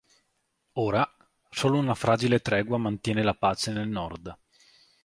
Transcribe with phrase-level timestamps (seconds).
[0.77, 1.07] Ora,
[1.51, 4.35] solo una fragile tregua mantiene la pace nel Nord.